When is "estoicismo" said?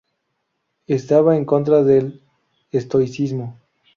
2.71-3.59